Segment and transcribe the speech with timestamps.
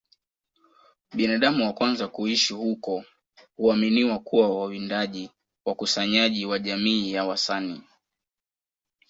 [1.15, 3.03] Binadamu wa kwanza kuishi huko
[3.57, 5.29] huaminiwa kuwa wawindaji
[5.65, 7.81] wakusanyaji wa jamii ya Wasani